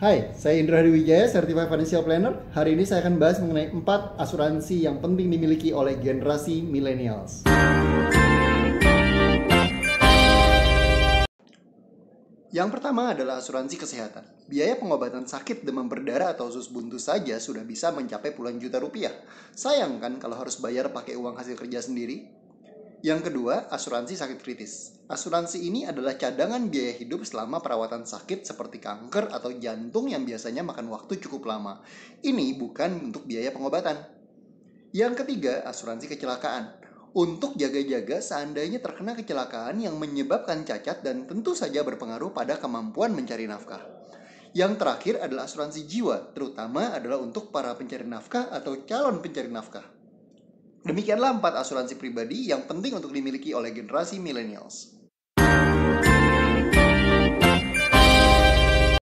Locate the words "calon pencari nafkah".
48.84-49.99